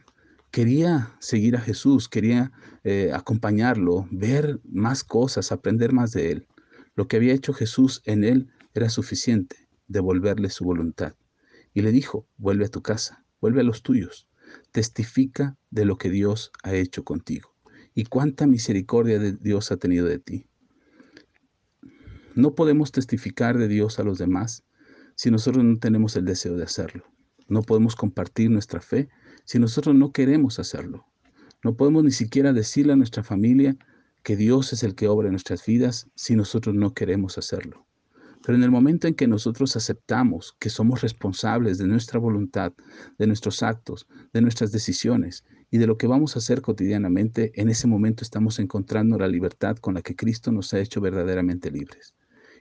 quería 0.50 1.14
seguir 1.18 1.56
a 1.56 1.60
Jesús, 1.60 2.08
quería 2.08 2.52
eh, 2.84 3.10
acompañarlo, 3.12 4.06
ver 4.10 4.60
más 4.64 5.04
cosas, 5.04 5.52
aprender 5.52 5.92
más 5.92 6.12
de 6.12 6.32
él. 6.32 6.46
Lo 6.94 7.08
que 7.08 7.16
había 7.16 7.34
hecho 7.34 7.52
Jesús 7.52 8.02
en 8.04 8.24
él 8.24 8.48
era 8.74 8.88
suficiente, 8.88 9.56
devolverle 9.88 10.50
su 10.50 10.64
voluntad. 10.64 11.14
Y 11.74 11.82
le 11.82 11.92
dijo, 11.92 12.26
vuelve 12.36 12.64
a 12.64 12.70
tu 12.70 12.82
casa, 12.82 13.24
vuelve 13.40 13.60
a 13.60 13.64
los 13.64 13.82
tuyos, 13.82 14.26
testifica 14.72 15.56
de 15.70 15.84
lo 15.84 15.98
que 15.98 16.10
Dios 16.10 16.52
ha 16.62 16.74
hecho 16.74 17.04
contigo 17.04 17.54
y 17.94 18.04
cuánta 18.04 18.46
misericordia 18.46 19.18
de 19.18 19.32
Dios 19.32 19.72
ha 19.72 19.78
tenido 19.78 20.06
de 20.06 20.18
ti. 20.18 20.46
No 22.34 22.54
podemos 22.54 22.92
testificar 22.92 23.56
de 23.56 23.68
Dios 23.68 23.98
a 23.98 24.04
los 24.04 24.18
demás 24.18 24.62
si 25.14 25.30
nosotros 25.30 25.64
no 25.64 25.78
tenemos 25.78 26.14
el 26.16 26.26
deseo 26.26 26.56
de 26.56 26.64
hacerlo. 26.64 27.04
No 27.48 27.62
podemos 27.62 27.96
compartir 27.96 28.50
nuestra 28.50 28.82
fe 28.82 29.08
si 29.46 29.58
nosotros 29.58 29.94
no 29.94 30.12
queremos 30.12 30.58
hacerlo. 30.58 31.06
No 31.64 31.76
podemos 31.76 32.04
ni 32.04 32.10
siquiera 32.10 32.52
decirle 32.52 32.92
a 32.92 32.96
nuestra 32.96 33.22
familia 33.22 33.76
que 34.22 34.36
Dios 34.36 34.72
es 34.72 34.82
el 34.82 34.94
que 34.94 35.08
obra 35.08 35.28
en 35.28 35.32
nuestras 35.32 35.64
vidas 35.64 36.10
si 36.14 36.36
nosotros 36.36 36.74
no 36.74 36.92
queremos 36.92 37.38
hacerlo. 37.38 37.86
Pero 38.44 38.58
en 38.58 38.64
el 38.64 38.70
momento 38.70 39.08
en 39.08 39.14
que 39.14 39.26
nosotros 39.26 39.76
aceptamos 39.76 40.56
que 40.58 40.68
somos 40.68 41.00
responsables 41.00 41.78
de 41.78 41.86
nuestra 41.86 42.18
voluntad, 42.18 42.72
de 43.18 43.26
nuestros 43.26 43.62
actos, 43.62 44.06
de 44.32 44.42
nuestras 44.42 44.72
decisiones 44.72 45.44
y 45.70 45.78
de 45.78 45.86
lo 45.86 45.96
que 45.96 46.08
vamos 46.08 46.34
a 46.34 46.40
hacer 46.40 46.60
cotidianamente, 46.60 47.52
en 47.54 47.68
ese 47.68 47.86
momento 47.86 48.24
estamos 48.24 48.58
encontrando 48.58 49.16
la 49.16 49.28
libertad 49.28 49.76
con 49.76 49.94
la 49.94 50.02
que 50.02 50.16
Cristo 50.16 50.52
nos 50.52 50.74
ha 50.74 50.80
hecho 50.80 51.00
verdaderamente 51.00 51.70
libres. 51.70 52.14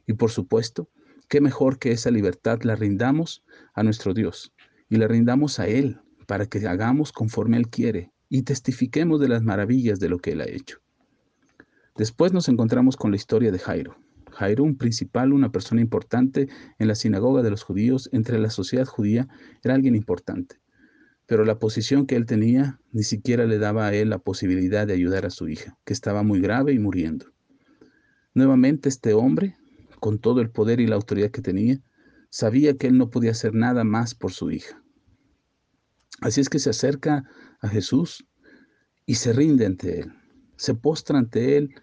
Y 0.07 0.13
por 0.13 0.31
supuesto, 0.31 0.89
qué 1.27 1.41
mejor 1.41 1.79
que 1.79 1.91
esa 1.91 2.11
libertad 2.11 2.61
la 2.61 2.75
rindamos 2.75 3.43
a 3.73 3.83
nuestro 3.83 4.13
Dios, 4.13 4.53
y 4.87 4.97
le 4.97 5.07
rindamos 5.07 5.59
a 5.59 5.67
Él 5.67 5.99
para 6.25 6.45
que 6.45 6.65
hagamos 6.67 7.11
conforme 7.11 7.57
Él 7.57 7.69
quiere 7.69 8.11
y 8.29 8.43
testifiquemos 8.43 9.19
de 9.19 9.29
las 9.29 9.43
maravillas 9.43 9.99
de 9.99 10.09
lo 10.09 10.19
que 10.19 10.31
Él 10.31 10.41
ha 10.41 10.49
hecho. 10.49 10.79
Después 11.97 12.33
nos 12.33 12.49
encontramos 12.49 12.97
con 12.97 13.11
la 13.11 13.17
historia 13.17 13.51
de 13.51 13.59
Jairo. 13.59 13.95
Jairo, 14.31 14.63
un 14.63 14.75
principal, 14.75 15.31
una 15.31 15.51
persona 15.51 15.79
importante 15.79 16.49
en 16.77 16.87
la 16.89 16.95
sinagoga 16.95 17.41
de 17.41 17.51
los 17.51 17.63
judíos, 17.63 18.09
entre 18.11 18.37
la 18.37 18.49
sociedad 18.49 18.85
judía, 18.85 19.29
era 19.63 19.75
alguien 19.75 19.95
importante. 19.95 20.57
Pero 21.25 21.45
la 21.45 21.57
posición 21.57 22.05
que 22.05 22.17
él 22.17 22.25
tenía 22.25 22.79
ni 22.91 23.03
siquiera 23.03 23.45
le 23.45 23.57
daba 23.57 23.87
a 23.87 23.93
él 23.93 24.09
la 24.09 24.19
posibilidad 24.19 24.85
de 24.85 24.93
ayudar 24.93 25.25
a 25.25 25.29
su 25.29 25.47
hija, 25.47 25.77
que 25.85 25.93
estaba 25.93 26.21
muy 26.21 26.41
grave 26.41 26.73
y 26.73 26.79
muriendo. 26.79 27.27
Nuevamente 28.33 28.89
este 28.89 29.13
hombre, 29.13 29.55
con 30.01 30.19
todo 30.19 30.41
el 30.41 30.49
poder 30.49 30.81
y 30.81 30.87
la 30.87 30.95
autoridad 30.95 31.31
que 31.31 31.41
tenía, 31.41 31.79
sabía 32.29 32.75
que 32.75 32.87
él 32.87 32.97
no 32.97 33.09
podía 33.09 33.31
hacer 33.31 33.53
nada 33.53 33.85
más 33.85 34.13
por 34.13 34.33
su 34.33 34.51
hija. 34.51 34.83
Así 36.21 36.41
es 36.41 36.49
que 36.49 36.59
se 36.59 36.69
acerca 36.69 37.23
a 37.61 37.67
Jesús 37.67 38.25
y 39.05 39.15
se 39.15 39.33
rinde 39.33 39.65
ante 39.65 39.99
él, 39.99 40.13
se 40.55 40.73
postra 40.73 41.17
ante 41.17 41.57
él 41.57 41.75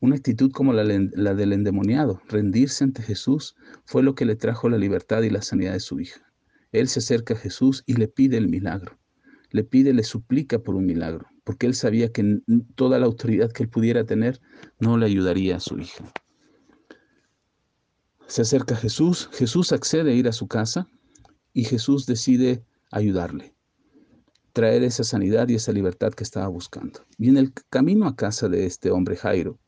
una 0.00 0.16
actitud 0.16 0.50
como 0.50 0.72
la, 0.72 0.84
del 0.84 1.52
endemoniado, 1.52 2.22
rendirse 2.28 2.84
ante 2.84 3.02
Jesús, 3.02 3.54
fue 3.84 4.02
lo 4.02 4.14
que 4.14 4.24
le 4.24 4.34
trajo 4.34 4.68
la 4.70 4.78
libertad 4.78 5.22
y 5.22 5.30
la 5.30 5.42
sanidad 5.42 5.74
de 5.74 5.80
su 5.80 6.00
hija. 6.00 6.20
Él 6.72 6.88
se 6.88 7.00
acerca 7.00 7.34
a 7.34 7.36
Jesús 7.36 7.82
y 7.86 7.94
le 7.94 8.08
pide 8.08 8.38
el 8.38 8.48
milagro. 8.48 8.98
Le 9.50 9.62
pide, 9.62 9.92
le 9.92 10.04
suplica 10.04 10.60
por 10.60 10.74
un 10.74 10.86
milagro, 10.86 11.26
porque 11.44 11.66
él 11.66 11.74
sabía 11.74 12.12
que 12.12 12.40
toda 12.76 12.98
la 12.98 13.06
autoridad 13.06 13.52
que 13.52 13.64
él 13.64 13.68
pudiera 13.68 14.04
tener 14.04 14.40
no 14.78 14.96
le 14.96 15.06
ayudaría 15.06 15.56
a 15.56 15.60
su 15.60 15.78
hija. 15.78 16.10
Se 18.26 18.42
acerca 18.42 18.74
a 18.76 18.78
Jesús, 18.78 19.28
Jesús 19.32 19.72
accede 19.72 20.12
a 20.12 20.14
ir 20.14 20.28
a 20.28 20.32
su 20.32 20.46
casa 20.46 20.88
y 21.52 21.64
Jesús 21.64 22.06
decide 22.06 22.64
ayudarle, 22.90 23.54
traer 24.52 24.82
esa 24.82 25.04
sanidad 25.04 25.48
y 25.48 25.54
esa 25.54 25.72
libertad 25.72 26.12
que 26.12 26.24
estaba 26.24 26.48
buscando. 26.48 27.00
Y 27.18 27.28
en 27.28 27.36
el 27.36 27.52
camino 27.70 28.06
a 28.06 28.16
casa 28.16 28.48
de 28.48 28.66
este 28.66 28.90
hombre 28.90 29.16
Jairo, 29.16 29.58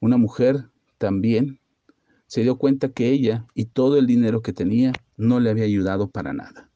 una 0.00 0.16
mujer 0.16 0.70
también 0.98 1.60
se 2.26 2.42
dio 2.42 2.58
cuenta 2.58 2.90
que 2.92 3.08
ella 3.08 3.46
y 3.54 3.66
todo 3.66 3.96
el 3.98 4.06
dinero 4.06 4.42
que 4.42 4.52
tenía 4.52 4.92
no 5.16 5.40
le 5.40 5.50
había 5.50 5.64
ayudado 5.64 6.10
para 6.10 6.32
nada. 6.32 6.70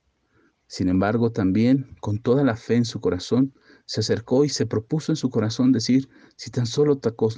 Sin 0.66 0.88
embargo, 0.88 1.30
también, 1.30 1.94
con 2.00 2.18
toda 2.18 2.42
la 2.42 2.56
fe 2.56 2.74
en 2.74 2.84
su 2.84 3.00
corazón, 3.00 3.54
se 3.86 4.00
acercó 4.00 4.44
y 4.44 4.48
se 4.48 4.66
propuso 4.66 5.12
en 5.12 5.16
su 5.16 5.30
corazón 5.30 5.70
decir, 5.72 6.08
si 6.36 6.50
tan 6.50 6.66
solo 6.66 6.96
tocó 6.96 7.28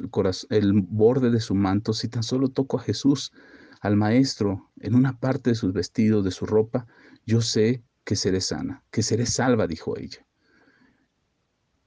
el, 0.50 0.72
borde 0.72 1.30
de 1.30 1.40
su 1.40 1.54
manto, 1.54 1.92
si 1.92 2.08
tan 2.08 2.22
solo 2.22 2.48
toco 2.48 2.78
a 2.78 2.82
Jesús, 2.82 3.32
al 3.82 3.96
Maestro, 3.96 4.70
en 4.80 4.94
una 4.94 5.18
parte 5.18 5.50
de 5.50 5.56
sus 5.56 5.72
vestidos, 5.72 6.24
de 6.24 6.30
su 6.30 6.46
ropa, 6.46 6.86
yo 7.26 7.42
sé 7.42 7.84
que 8.06 8.16
seré 8.16 8.40
sana, 8.40 8.82
que 8.90 9.02
seré 9.02 9.26
salva, 9.26 9.66
dijo 9.66 9.98
ella. 9.98 10.26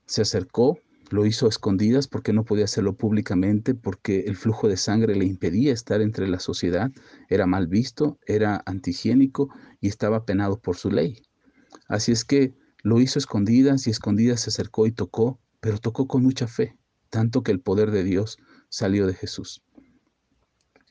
Se 0.06 0.22
acercó 0.22 0.78
lo 1.12 1.26
hizo 1.26 1.48
a 1.48 1.50
escondidas 1.50 2.08
porque 2.08 2.34
no 2.34 2.46
podía 2.46 2.66
hacerlo 2.66 2.96
públicamente, 2.96 3.74
porque 3.74 4.22
el 4.28 4.36
flujo 4.36 4.68
de 4.68 4.78
sangre 4.78 5.16
le 5.16 5.26
impedía 5.26 5.74
estar 5.74 6.02
entre 6.02 6.28
la 6.28 6.40
sociedad, 6.40 6.92
era 7.30 7.48
mal 7.48 7.68
visto, 7.68 8.20
era 8.28 8.62
antihigiénico 8.66 9.50
y 9.82 9.88
estaba 9.88 10.26
penado 10.26 10.60
por 10.60 10.76
su 10.78 10.92
ley. 10.92 11.24
Así 11.88 12.12
es 12.12 12.26
que 12.26 12.54
lo 12.84 13.00
hizo 13.00 13.18
a 13.18 13.22
escondidas 13.22 13.88
y 13.88 13.90
escondidas 13.90 14.42
se 14.42 14.52
acercó 14.52 14.86
y 14.86 14.92
tocó, 14.92 15.40
pero 15.62 15.80
tocó 15.80 16.08
con 16.08 16.22
mucha 16.22 16.48
fe, 16.48 16.78
tanto 17.10 17.42
que 17.42 17.52
el 17.52 17.60
poder 17.60 17.90
de 17.92 18.04
Dios 18.04 18.38
salió 18.70 19.08
de 19.08 19.16
Jesús. 19.16 19.64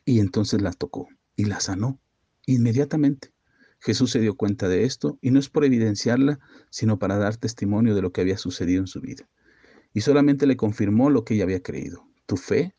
Y 0.05 0.21
entonces 0.21 0.63
la 0.63 0.73
tocó 0.73 1.07
y 1.37 1.45
la 1.45 1.61
sanó 1.61 2.01
inmediatamente. 2.45 3.33
Jesús 3.81 4.11
se 4.11 4.21
dio 4.21 4.35
cuenta 4.35 4.69
de 4.69 4.85
esto 4.85 5.19
y 5.21 5.31
no 5.31 5.39
es 5.39 5.49
por 5.49 5.65
evidenciarla, 5.65 6.41
sino 6.71 6.99
para 6.99 7.17
dar 7.17 7.37
testimonio 7.37 7.95
de 7.95 8.03
lo 8.03 8.13
que 8.13 8.21
había 8.21 8.39
sucedido 8.39 8.81
en 8.81 8.87
su 8.87 9.01
vida 9.01 9.29
y 9.93 10.01
solamente 10.01 10.47
le 10.47 10.57
confirmó 10.57 11.11
lo 11.11 11.25
que 11.25 11.35
ella 11.35 11.45
había 11.45 11.63
creído. 11.63 12.07
Tu 12.27 12.37
fe 12.37 12.75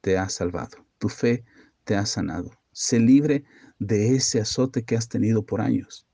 te 0.00 0.18
ha 0.18 0.28
salvado, 0.28 0.86
tu 0.98 1.08
fe 1.08 1.44
te 1.84 1.96
ha 1.96 2.06
sanado. 2.06 2.50
Sé 2.72 2.98
libre 2.98 3.44
de 3.78 4.16
ese 4.16 4.40
azote 4.40 4.84
que 4.84 4.96
has 4.96 5.08
tenido 5.08 5.44
por 5.44 5.60
años, 5.60 6.06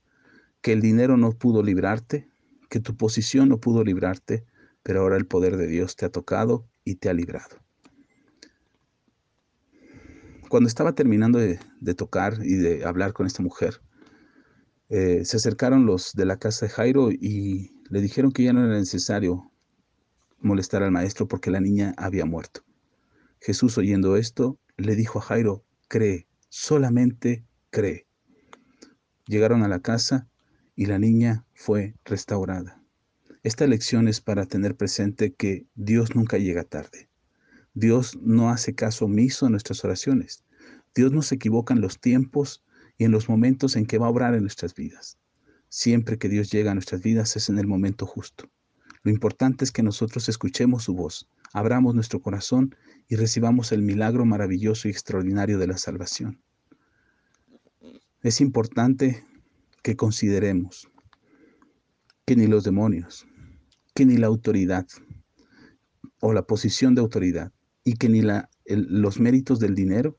que 0.60 0.72
el 0.72 0.80
dinero 0.80 1.16
no 1.16 1.32
pudo 1.32 1.62
librarte, 1.62 2.28
que 2.68 2.80
tu 2.80 2.96
posición 2.96 3.48
no 3.48 3.58
pudo 3.58 3.84
librarte, 3.84 4.44
pero 4.82 5.00
ahora 5.00 5.16
el 5.16 5.26
poder 5.26 5.56
de 5.56 5.66
Dios 5.66 5.96
te 5.96 6.04
ha 6.04 6.10
tocado 6.10 6.66
y 6.84 6.96
te 6.96 7.08
ha 7.08 7.14
librado. 7.14 7.56
Cuando 10.48 10.68
estaba 10.68 10.94
terminando 10.94 11.38
de, 11.38 11.58
tocar 11.94 12.38
y 12.42 12.56
de 12.56 12.84
hablar 12.84 13.12
con 13.12 13.26
esta 13.26 13.42
mujer, 13.42 13.80
eh, 14.90 15.24
se 15.24 15.36
acercaron 15.36 15.86
los 15.86 16.14
de 16.14 16.24
la 16.26 16.38
casa 16.38 16.66
de 16.66 16.72
Jairo 16.72 17.12
y 17.12 17.72
le 17.88 18.00
dijeron 18.00 18.32
que 18.32 18.42
ya 18.42 18.52
no 18.52 18.64
era 18.64 18.76
necesario 18.76 19.52
molestar 20.40 20.82
al 20.82 20.90
maestro 20.90 21.28
porque 21.28 21.52
la 21.52 21.60
niña 21.60 21.94
había 21.96 22.24
muerto. 22.24 22.64
Jesús 23.40 23.78
oyendo 23.78 24.16
esto, 24.16 24.58
le 24.76 24.96
dijo 24.96 25.20
a 25.20 25.22
Jairo, 25.22 25.64
cree, 25.86 26.26
solamente 26.48 27.44
cree. 27.70 28.08
Llegaron 29.26 29.62
a 29.62 29.68
la 29.68 29.78
casa 29.78 30.28
y 30.74 30.86
la 30.86 30.98
niña 30.98 31.46
fue 31.54 31.94
restaurada. 32.04 32.82
Esta 33.44 33.68
lección 33.68 34.08
es 34.08 34.20
para 34.20 34.46
tener 34.46 34.76
presente 34.76 35.32
que 35.32 35.66
Dios 35.76 36.16
nunca 36.16 36.36
llega 36.36 36.64
tarde. 36.64 37.08
Dios 37.74 38.18
no 38.20 38.50
hace 38.50 38.74
caso 38.74 39.04
omiso 39.04 39.46
a 39.46 39.50
nuestras 39.50 39.84
oraciones. 39.84 40.42
Dios 40.96 41.12
no 41.12 41.22
se 41.22 41.36
equivoca 41.36 41.74
en 41.74 41.80
los 41.80 42.00
tiempos 42.00 42.64
y 43.00 43.04
en 43.04 43.12
los 43.12 43.30
momentos 43.30 43.76
en 43.76 43.86
que 43.86 43.96
va 43.96 44.08
a 44.08 44.10
obrar 44.10 44.34
en 44.34 44.42
nuestras 44.42 44.74
vidas. 44.74 45.16
Siempre 45.70 46.18
que 46.18 46.28
Dios 46.28 46.52
llega 46.52 46.70
a 46.70 46.74
nuestras 46.74 47.00
vidas 47.00 47.34
es 47.34 47.48
en 47.48 47.58
el 47.58 47.66
momento 47.66 48.04
justo. 48.04 48.50
Lo 49.02 49.10
importante 49.10 49.64
es 49.64 49.72
que 49.72 49.82
nosotros 49.82 50.28
escuchemos 50.28 50.84
su 50.84 50.94
voz, 50.94 51.26
abramos 51.54 51.94
nuestro 51.94 52.20
corazón 52.20 52.76
y 53.08 53.16
recibamos 53.16 53.72
el 53.72 53.80
milagro 53.80 54.26
maravilloso 54.26 54.86
y 54.86 54.90
extraordinario 54.90 55.58
de 55.58 55.66
la 55.66 55.78
salvación. 55.78 56.42
Es 58.20 58.42
importante 58.42 59.24
que 59.82 59.96
consideremos 59.96 60.86
que 62.26 62.36
ni 62.36 62.48
los 62.48 62.64
demonios, 62.64 63.26
que 63.94 64.04
ni 64.04 64.18
la 64.18 64.26
autoridad 64.26 64.86
o 66.20 66.34
la 66.34 66.42
posición 66.42 66.94
de 66.94 67.00
autoridad 67.00 67.50
y 67.82 67.94
que 67.94 68.10
ni 68.10 68.20
los 68.66 69.20
méritos 69.20 69.58
del 69.58 69.74
dinero 69.74 70.18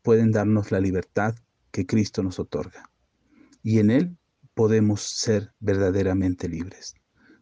pueden 0.00 0.32
darnos 0.32 0.70
la 0.70 0.80
libertad 0.80 1.34
que 1.72 1.86
Cristo 1.86 2.22
nos 2.22 2.38
otorga. 2.38 2.88
Y 3.62 3.78
en 3.80 3.90
Él 3.90 4.16
podemos 4.54 5.02
ser 5.02 5.52
verdaderamente 5.58 6.48
libres. 6.48 6.94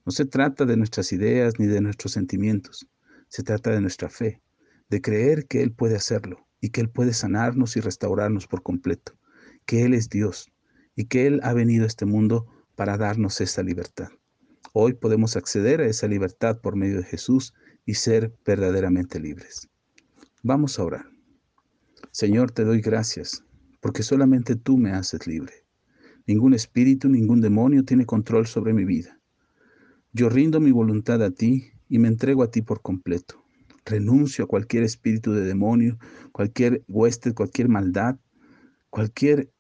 No 0.07 0.13
se 0.13 0.25
trata 0.25 0.65
de 0.65 0.77
nuestras 0.77 1.13
ideas 1.13 1.59
ni 1.59 1.67
de 1.67 1.81
nuestros 1.81 2.13
sentimientos, 2.13 2.89
se 3.29 3.43
trata 3.43 3.71
de 3.71 3.81
nuestra 3.81 4.09
fe, 4.09 4.41
de 4.89 5.03
creer 5.03 5.47
que 5.47 5.63
Él 5.63 5.73
puede 5.73 5.97
hacerlo 5.97 6.47
y 6.61 6.71
que 6.71 6.81
Él 6.81 6.89
puede 6.89 7.13
sanarnos 7.13 7.77
y 7.77 7.81
restaurarnos 7.81 8.47
por 8.47 8.63
completo, 8.63 9.19
que 9.67 9.85
Él 9.85 9.95
es 9.95 10.09
Dios 10.09 10.51
y 10.97 11.07
que 11.07 11.27
Él 11.27 11.41
ha 11.43 11.53
venido 11.53 11.85
a 11.85 11.89
este 11.89 12.07
mundo 12.07 12.47
para 12.77 12.97
darnos 12.97 13.41
esa 13.41 13.63
libertad. 13.63 14.09
Hoy 14.73 14.95
podemos 14.95 15.37
acceder 15.37 15.81
a 15.81 15.87
esa 15.87 16.07
libertad 16.07 16.61
por 16.61 16.77
medio 16.77 16.99
de 16.99 17.05
Jesús 17.05 17.55
y 17.85 17.95
ser 17.95 18.33
verdaderamente 18.45 19.19
libres. 19.19 19.69
Vamos 20.43 20.79
a 20.79 20.85
orar. 20.85 21.07
Señor, 22.13 22.53
te 22.53 22.65
doy 22.65 22.81
gracias 22.81 23.45
porque 23.81 24.03
solamente 24.03 24.57
tú 24.57 24.77
me 24.77 24.93
haces 24.93 25.27
libre. 25.27 25.53
Ningún 26.27 26.55
espíritu, 26.55 27.09
ningún 27.09 27.41
demonio 27.41 27.85
tiene 27.85 28.07
control 28.07 28.47
sobre 28.47 28.73
mi 28.73 28.85
vida. 28.85 29.19
Yo 30.13 30.29
rindo 30.29 30.61
mi 30.61 30.71
voluntad 30.71 31.23
a 31.23 31.31
ti 31.31 31.71
y 31.89 31.99
me 31.99 32.09
entrego 32.09 32.43
a 32.43 32.51
ti 32.51 32.63
por 32.63 32.83
completo. 32.83 33.45
Renuncio 33.85 34.45
a 34.45 34.49
cualquier 34.49 34.85
espíritu 34.85 35.33
de 35.33 35.43
demonio, 35.43 35.99
cualquier 36.33 36.85
hueste, 36.87 37.33
cualquier 37.33 37.69
maldad, 37.69 38.19
cualquier 38.91 39.51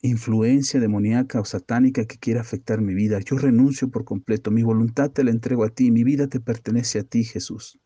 influencia 0.00 0.80
demoníaca 0.80 1.40
o 1.40 1.44
satánica 1.44 2.06
que 2.06 2.18
quiera 2.18 2.40
afectar 2.40 2.80
mi 2.80 2.94
vida. 2.94 3.20
Yo 3.20 3.36
renuncio 3.36 3.90
por 3.90 4.04
completo. 4.04 4.50
Mi 4.50 4.62
voluntad 4.62 5.10
te 5.10 5.24
la 5.24 5.30
entrego 5.30 5.64
a 5.64 5.70
ti. 5.70 5.90
Mi 5.90 6.04
vida 6.04 6.28
te 6.28 6.40
pertenece 6.40 7.00
a 7.00 7.04
ti, 7.04 7.24
Jesús. 7.24 7.78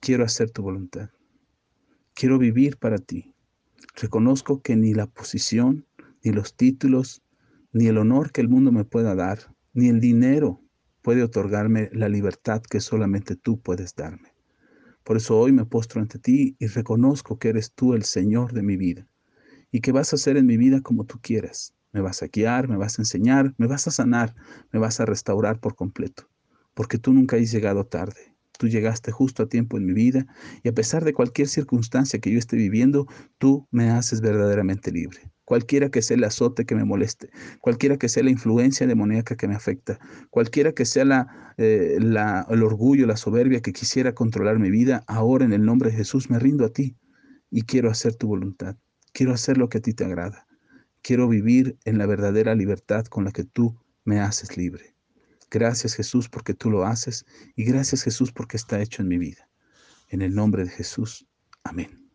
Quiero 0.00 0.24
hacer 0.24 0.50
tu 0.50 0.62
voluntad. 0.62 1.10
Quiero 2.18 2.38
vivir 2.38 2.78
para 2.78 2.96
ti. 2.96 3.34
Reconozco 3.94 4.62
que 4.62 4.74
ni 4.74 4.94
la 4.94 5.06
posición, 5.06 5.84
ni 6.24 6.32
los 6.32 6.56
títulos, 6.56 7.22
ni 7.74 7.88
el 7.88 7.98
honor 7.98 8.32
que 8.32 8.40
el 8.40 8.48
mundo 8.48 8.72
me 8.72 8.86
pueda 8.86 9.14
dar, 9.14 9.54
ni 9.74 9.88
el 9.88 10.00
dinero 10.00 10.62
puede 11.02 11.22
otorgarme 11.22 11.90
la 11.92 12.08
libertad 12.08 12.62
que 12.62 12.80
solamente 12.80 13.36
tú 13.36 13.60
puedes 13.60 13.94
darme. 13.94 14.32
Por 15.04 15.18
eso 15.18 15.38
hoy 15.38 15.52
me 15.52 15.66
postro 15.66 16.00
ante 16.00 16.18
ti 16.18 16.56
y 16.58 16.68
reconozco 16.68 17.38
que 17.38 17.50
eres 17.50 17.74
tú 17.74 17.92
el 17.92 18.04
Señor 18.04 18.54
de 18.54 18.62
mi 18.62 18.78
vida 18.78 19.06
y 19.70 19.82
que 19.82 19.92
vas 19.92 20.14
a 20.14 20.16
hacer 20.16 20.38
en 20.38 20.46
mi 20.46 20.56
vida 20.56 20.80
como 20.80 21.04
tú 21.04 21.18
quieras. 21.20 21.74
Me 21.92 22.00
vas 22.00 22.22
a 22.22 22.28
guiar, 22.28 22.66
me 22.66 22.78
vas 22.78 22.98
a 22.98 23.02
enseñar, 23.02 23.54
me 23.58 23.66
vas 23.66 23.88
a 23.88 23.90
sanar, 23.90 24.34
me 24.72 24.80
vas 24.80 25.00
a 25.00 25.04
restaurar 25.04 25.60
por 25.60 25.74
completo, 25.74 26.30
porque 26.72 26.96
tú 26.96 27.12
nunca 27.12 27.36
has 27.36 27.52
llegado 27.52 27.84
tarde. 27.84 28.35
Tú 28.58 28.68
llegaste 28.68 29.12
justo 29.12 29.42
a 29.42 29.48
tiempo 29.48 29.76
en 29.76 29.86
mi 29.86 29.92
vida 29.92 30.26
y 30.62 30.68
a 30.68 30.72
pesar 30.72 31.04
de 31.04 31.12
cualquier 31.12 31.48
circunstancia 31.48 32.20
que 32.20 32.30
yo 32.30 32.38
esté 32.38 32.56
viviendo, 32.56 33.06
tú 33.38 33.66
me 33.70 33.90
haces 33.90 34.20
verdaderamente 34.20 34.90
libre. 34.92 35.30
cualquiera 35.44 35.90
que 35.90 36.02
sea 36.02 36.16
el 36.16 36.24
azote 36.24 36.64
que 36.66 36.74
me 36.74 36.84
moleste, 36.84 37.30
cualquiera 37.60 37.98
que 37.98 38.08
sea 38.08 38.24
la 38.24 38.30
influencia 38.30 38.86
demoníaca 38.86 39.36
que 39.36 39.46
me 39.46 39.54
afecta, 39.54 40.00
cualquiera 40.30 40.72
que 40.72 40.84
sea 40.84 41.54
eh, 41.56 41.98
la, 42.00 42.46
el 42.50 42.62
orgullo, 42.64 43.06
la 43.06 43.16
soberbia 43.16 43.60
que 43.60 43.72
quisiera 43.72 44.12
controlar 44.12 44.58
mi 44.58 44.70
vida, 44.70 45.04
ahora 45.06 45.44
en 45.44 45.52
el 45.52 45.64
nombre 45.64 45.90
de 45.90 45.96
Jesús 45.98 46.30
me 46.30 46.40
rindo 46.40 46.64
a 46.64 46.70
ti 46.70 46.96
y 47.50 47.62
quiero 47.62 47.90
hacer 47.90 48.16
tu 48.16 48.26
voluntad, 48.26 48.76
quiero 49.12 49.32
hacer 49.32 49.56
lo 49.56 49.68
que 49.68 49.78
a 49.78 49.82
ti 49.82 49.94
te 49.94 50.04
agrada, 50.04 50.48
quiero 51.00 51.28
vivir 51.28 51.78
en 51.84 51.98
la 51.98 52.06
verdadera 52.06 52.56
libertad 52.56 53.06
con 53.06 53.24
la 53.24 53.30
que 53.30 53.44
tú 53.44 53.76
me 54.04 54.18
haces 54.18 54.56
libre. 54.56 54.95
Gracias 55.56 55.94
Jesús 55.94 56.28
porque 56.28 56.52
tú 56.52 56.70
lo 56.70 56.84
haces 56.84 57.24
y 57.54 57.64
gracias 57.64 58.02
Jesús 58.02 58.30
porque 58.30 58.58
está 58.58 58.78
hecho 58.78 59.00
en 59.00 59.08
mi 59.08 59.16
vida. 59.16 59.48
En 60.10 60.20
el 60.20 60.34
nombre 60.34 60.64
de 60.64 60.70
Jesús. 60.70 61.26
Amén. 61.64 62.05